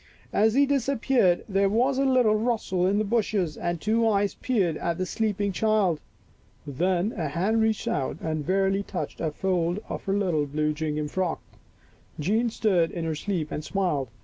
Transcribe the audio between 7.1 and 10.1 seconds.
a hand reached out and warily touched a fold of